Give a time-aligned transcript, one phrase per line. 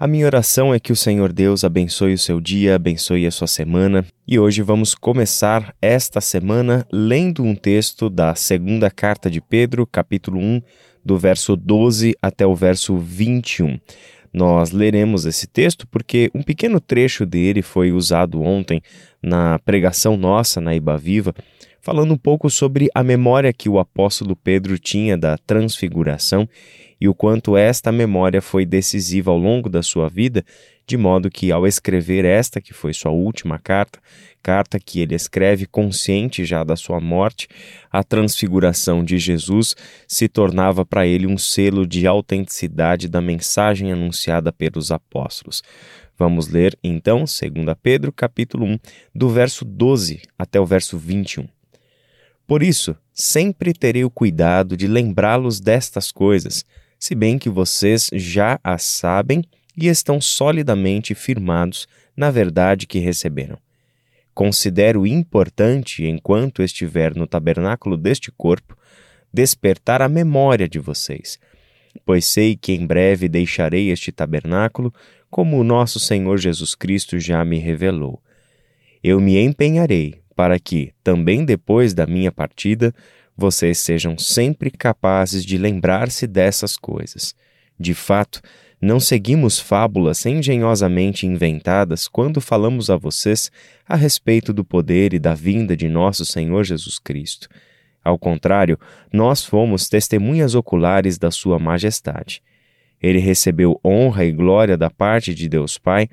[0.00, 3.46] A minha oração é que o Senhor Deus abençoe o seu dia, abençoe a sua
[3.46, 4.02] semana.
[4.26, 10.40] E hoje vamos começar esta semana lendo um texto da segunda carta de Pedro, capítulo
[10.40, 10.62] 1,
[11.04, 13.78] do verso 12 até o verso 21.
[14.32, 18.80] Nós leremos esse texto porque um pequeno trecho dele foi usado ontem
[19.22, 21.34] na pregação nossa na Iba Viva,
[21.80, 26.48] falando um pouco sobre a memória que o apóstolo Pedro tinha da transfiguração
[27.00, 30.44] e o quanto esta memória foi decisiva ao longo da sua vida,
[30.86, 33.98] de modo que, ao escrever esta, que foi sua última carta,
[34.42, 37.48] carta que ele escreve consciente já da sua morte,
[37.90, 39.74] a transfiguração de Jesus
[40.06, 45.62] se tornava para ele um selo de autenticidade da mensagem anunciada pelos apóstolos.
[46.18, 47.30] Vamos ler então 2
[47.82, 48.78] Pedro, capítulo 1,
[49.14, 51.59] do verso 12 até o verso 21.
[52.50, 56.64] Por isso, sempre terei o cuidado de lembrá-los destas coisas,
[56.98, 59.44] se bem que vocês já as sabem
[59.76, 61.86] e estão solidamente firmados
[62.16, 63.56] na verdade que receberam.
[64.34, 68.76] Considero importante, enquanto estiver no tabernáculo deste corpo,
[69.32, 71.38] despertar a memória de vocês,
[72.04, 74.92] pois sei que em breve deixarei este tabernáculo,
[75.30, 78.20] como o nosso Senhor Jesus Cristo já me revelou.
[79.04, 82.94] Eu me empenharei para que, também depois da minha partida,
[83.36, 87.34] vocês sejam sempre capazes de lembrar-se dessas coisas.
[87.78, 88.40] De fato,
[88.80, 93.52] não seguimos fábulas engenhosamente inventadas quando falamos a vocês
[93.86, 97.46] a respeito do poder e da vinda de nosso Senhor Jesus Cristo.
[98.02, 98.78] Ao contrário,
[99.12, 102.42] nós fomos testemunhas oculares da Sua Majestade.
[102.98, 106.08] Ele recebeu honra e glória da parte de Deus Pai,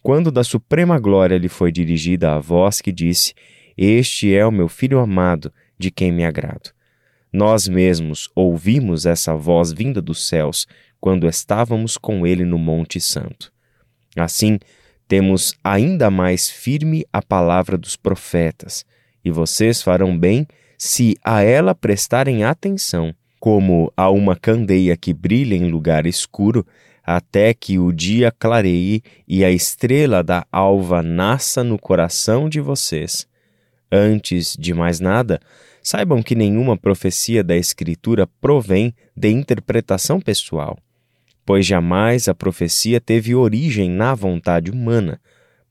[0.00, 3.34] quando da suprema glória lhe foi dirigida a voz que disse:
[3.76, 6.70] Este é o meu filho amado, de quem me agrado.
[7.32, 10.66] Nós mesmos ouvimos essa voz vinda dos céus
[11.00, 13.52] quando estávamos com ele no Monte Santo.
[14.16, 14.58] Assim,
[15.08, 18.84] temos ainda mais firme a palavra dos profetas,
[19.24, 20.46] e vocês farão bem
[20.78, 26.66] se a ela prestarem atenção, como a uma candeia que brilha em lugar escuro,
[27.04, 33.26] até que o dia clareie e a estrela da alva nasça no coração de vocês.
[33.94, 35.38] Antes de mais nada,
[35.82, 40.78] saibam que nenhuma profecia da Escritura provém de interpretação pessoal,
[41.44, 45.20] pois jamais a profecia teve origem na vontade humana,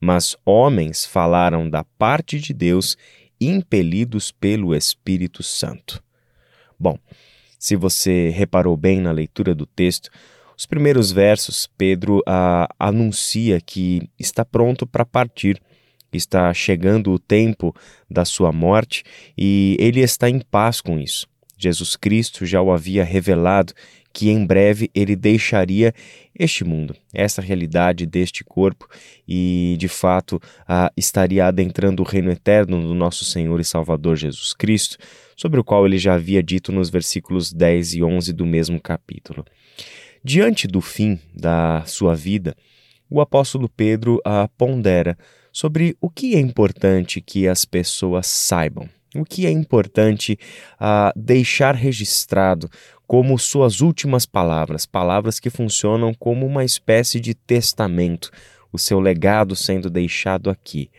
[0.00, 2.96] mas homens falaram da parte de Deus
[3.40, 6.00] impelidos pelo Espírito Santo.
[6.78, 6.96] Bom,
[7.58, 10.10] se você reparou bem na leitura do texto,
[10.56, 15.60] os primeiros versos, Pedro ah, anuncia que está pronto para partir
[16.16, 17.74] está chegando o tempo
[18.10, 19.02] da sua morte
[19.36, 21.26] e ele está em paz com isso.
[21.56, 23.72] Jesus Cristo já o havia revelado
[24.12, 25.94] que em breve ele deixaria
[26.38, 28.86] este mundo, essa realidade deste corpo
[29.26, 30.40] e, de fato,
[30.96, 34.98] estaria adentrando o reino eterno do nosso Senhor e Salvador Jesus Cristo,
[35.36, 39.44] sobre o qual ele já havia dito nos versículos 10 e 11 do mesmo capítulo.
[40.22, 42.54] Diante do fim da sua vida,
[43.08, 45.16] o apóstolo Pedro a pondera
[45.52, 50.38] sobre o que é importante que as pessoas saibam, o que é importante
[50.80, 52.70] uh, deixar registrado
[53.06, 58.30] como suas últimas palavras, palavras que funcionam como uma espécie de testamento,
[58.72, 60.90] o seu legado sendo deixado aqui.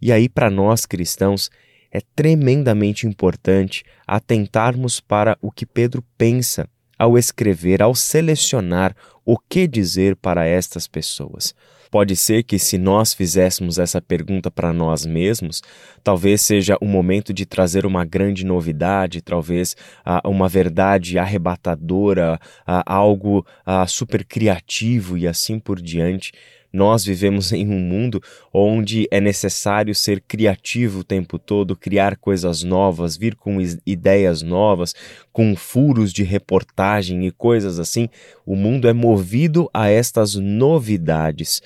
[0.00, 1.50] E aí, para nós cristãos,
[1.90, 6.66] é tremendamente importante atentarmos para o que Pedro pensa
[6.98, 11.54] ao escrever, ao selecionar o que dizer para estas pessoas.
[11.92, 15.60] Pode ser que, se nós fizéssemos essa pergunta para nós mesmos,
[16.02, 19.76] talvez seja o momento de trazer uma grande novidade, talvez
[20.06, 26.32] uh, uma verdade arrebatadora, uh, algo uh, super criativo e assim por diante.
[26.72, 32.62] Nós vivemos em um mundo onde é necessário ser criativo o tempo todo, criar coisas
[32.62, 34.94] novas, vir com ideias novas,
[35.30, 38.08] com furos de reportagem e coisas assim.
[38.46, 41.60] O mundo é movido a estas novidades.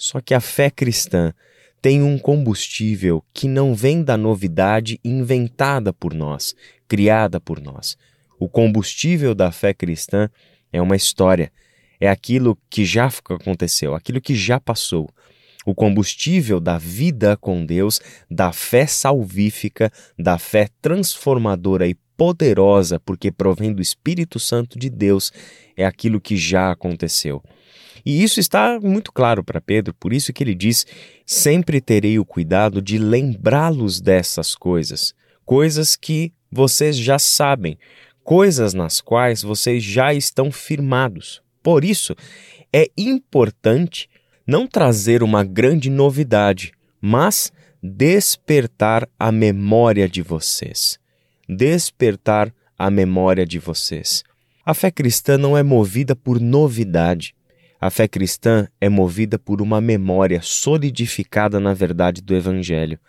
[0.00, 1.30] Só que a fé cristã
[1.82, 6.54] tem um combustível que não vem da novidade inventada por nós,
[6.88, 7.98] criada por nós.
[8.38, 10.30] O combustível da fé cristã
[10.72, 11.52] é uma história,
[12.00, 15.06] é aquilo que já aconteceu, aquilo que já passou.
[15.66, 18.00] O combustível da vida com Deus,
[18.30, 25.32] da fé salvífica, da fé transformadora e poderosa, porque provém do Espírito Santo de Deus,
[25.74, 27.42] é aquilo que já aconteceu.
[28.04, 30.86] E isso está muito claro para Pedro, por isso que ele diz:
[31.24, 35.14] sempre terei o cuidado de lembrá-los dessas coisas,
[35.46, 37.78] coisas que vocês já sabem,
[38.22, 41.40] coisas nas quais vocês já estão firmados.
[41.62, 42.14] Por isso,
[42.70, 44.10] é importante
[44.46, 47.50] não trazer uma grande novidade, mas
[47.82, 51.00] despertar a memória de vocês.
[51.52, 54.22] Despertar a memória de vocês.
[54.64, 57.34] A fé cristã não é movida por novidade.
[57.80, 63.00] A fé cristã é movida por uma memória solidificada na verdade do Evangelho.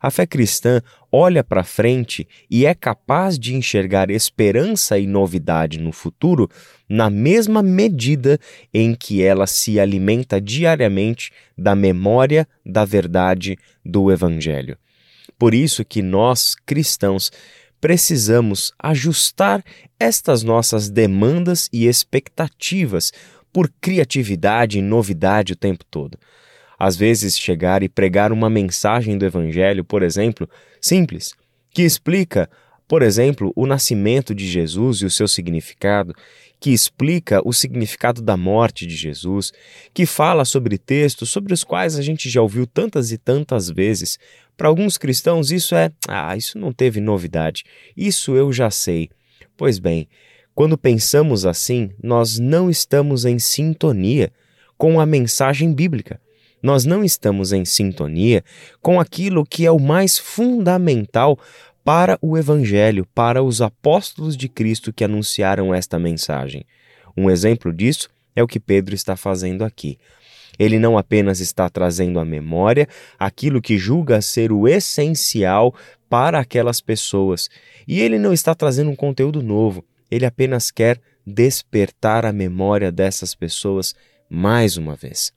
[0.00, 5.92] A fé cristã olha para frente e é capaz de enxergar esperança e novidade no
[5.92, 6.50] futuro
[6.88, 8.36] na mesma medida
[8.74, 14.76] em que ela se alimenta diariamente da memória da verdade do Evangelho.
[15.38, 17.30] Por isso que nós, cristãos,
[17.80, 19.64] precisamos ajustar
[19.98, 23.12] estas nossas demandas e expectativas
[23.52, 26.18] por criatividade e novidade o tempo todo.
[26.78, 30.48] Às vezes, chegar e pregar uma mensagem do Evangelho, por exemplo,
[30.80, 31.32] simples,
[31.70, 32.50] que explica,
[32.88, 36.14] por exemplo, o nascimento de Jesus e o seu significado,
[36.58, 39.52] que explica o significado da morte de Jesus,
[39.92, 44.18] que fala sobre textos sobre os quais a gente já ouviu tantas e tantas vezes.
[44.56, 47.64] Para alguns cristãos, isso é, ah, isso não teve novidade,
[47.96, 49.10] isso eu já sei.
[49.56, 50.08] Pois bem,
[50.54, 54.32] quando pensamos assim, nós não estamos em sintonia
[54.78, 56.20] com a mensagem bíblica.
[56.62, 58.42] Nós não estamos em sintonia
[58.80, 61.38] com aquilo que é o mais fundamental
[61.86, 66.64] para o Evangelho, para os apóstolos de Cristo que anunciaram esta mensagem.
[67.16, 69.96] Um exemplo disso é o que Pedro está fazendo aqui.
[70.58, 75.72] Ele não apenas está trazendo à memória aquilo que julga ser o essencial
[76.08, 77.48] para aquelas pessoas,
[77.86, 83.32] e ele não está trazendo um conteúdo novo, ele apenas quer despertar a memória dessas
[83.32, 83.94] pessoas
[84.28, 85.32] mais uma vez.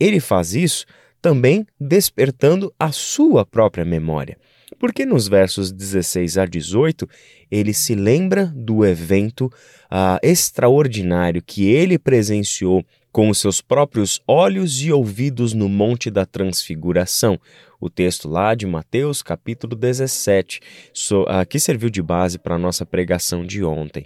[0.00, 0.86] Ele faz isso
[1.24, 4.36] também despertando a sua própria memória,
[4.78, 7.08] porque nos versos 16 a 18
[7.50, 14.82] ele se lembra do evento uh, extraordinário que ele presenciou com os seus próprios olhos
[14.82, 17.38] e ouvidos no Monte da Transfiguração.
[17.80, 20.60] O texto lá de Mateus, capítulo 17,
[20.92, 24.04] so, uh, que serviu de base para a nossa pregação de ontem.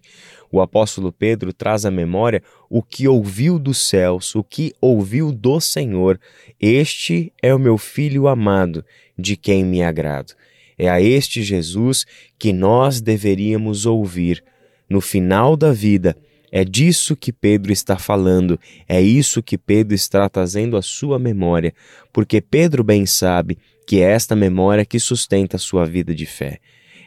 [0.53, 5.59] O apóstolo Pedro traz à memória o que ouviu dos céus, o que ouviu do
[5.59, 6.21] Senhor.
[6.61, 8.85] Este é o meu filho amado,
[9.19, 10.35] de quem me agrado.
[10.77, 12.05] É a este Jesus
[12.39, 14.45] que nós deveríamos ouvir.
[14.87, 16.15] No final da vida,
[16.51, 18.59] é disso que Pedro está falando,
[18.89, 21.75] é isso que Pedro está trazendo à sua memória,
[22.13, 26.59] porque Pedro bem sabe que é esta memória que sustenta a sua vida de fé.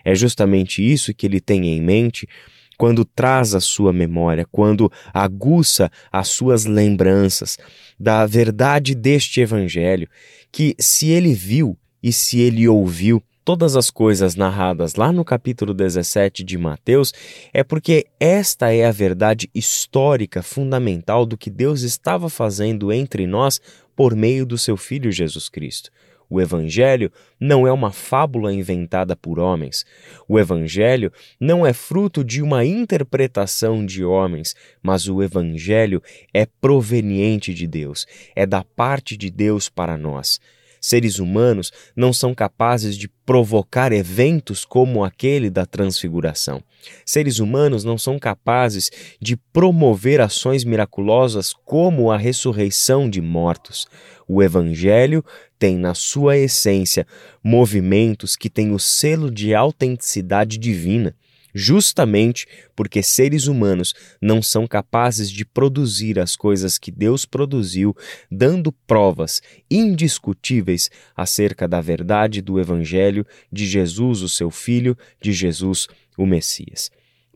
[0.03, 2.27] É justamente isso que ele tem em mente
[2.77, 7.57] quando traz a sua memória, quando aguça as suas lembranças
[7.99, 10.07] da verdade deste evangelho,
[10.51, 15.73] que se ele viu e se ele ouviu, todas as coisas narradas lá no capítulo
[15.73, 17.13] 17 de Mateus
[17.53, 23.59] é porque esta é a verdade histórica fundamental do que Deus estava fazendo entre nós
[23.95, 25.91] por meio do seu Filho Jesus Cristo.
[26.29, 29.85] O Evangelho não é uma fábula inventada por homens.
[30.29, 36.01] O Evangelho não é fruto de uma interpretação de homens, mas o Evangelho
[36.33, 40.39] é proveniente de Deus, é da parte de Deus para nós.
[40.81, 46.63] Seres humanos não são capazes de provocar eventos como aquele da transfiguração.
[47.05, 48.89] Seres humanos não são capazes
[49.21, 53.85] de promover ações miraculosas como a ressurreição de mortos.
[54.27, 55.23] O Evangelho
[55.59, 57.05] tem na sua essência
[57.43, 61.15] movimentos que têm o selo de autenticidade divina
[61.53, 67.95] justamente porque seres humanos não são capazes de produzir as coisas que Deus produziu,
[68.29, 75.87] dando provas indiscutíveis acerca da verdade do Evangelho de Jesus, o seu Filho, de Jesus,
[76.17, 76.91] o Messias.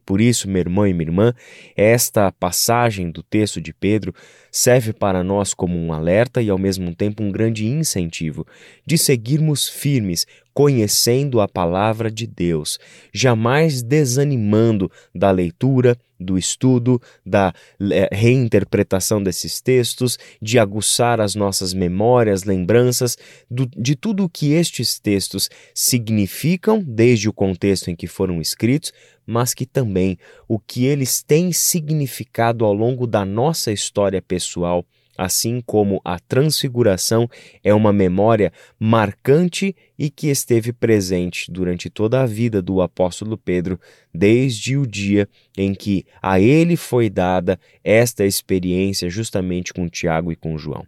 [0.06, 1.34] Por isso, meu irmão e minha irmã,
[1.76, 4.14] esta passagem do texto de Pedro
[4.56, 8.48] serve para nós como um alerta e ao mesmo tempo um grande incentivo
[8.86, 12.80] de seguirmos firmes, conhecendo a palavra de Deus,
[13.14, 17.54] jamais desanimando da leitura, do estudo, da
[17.92, 23.18] eh, reinterpretação desses textos, de aguçar as nossas memórias, lembranças
[23.52, 28.94] do, de tudo o que estes textos significam, desde o contexto em que foram escritos,
[29.26, 34.86] mas que também o que eles têm significado ao longo da nossa história pessoal
[35.18, 37.30] assim como a transfiguração
[37.64, 43.80] é uma memória marcante e que esteve presente durante toda a vida do apóstolo Pedro,
[44.14, 50.36] desde o dia em que a ele foi dada esta experiência justamente com Tiago e
[50.36, 50.86] com João.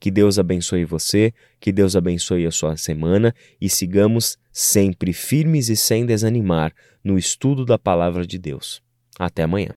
[0.00, 5.76] Que Deus abençoe você, que Deus abençoe a sua semana e sigamos sempre firmes e
[5.76, 8.82] sem desanimar no estudo da palavra de Deus.
[9.16, 9.68] Até amanhã.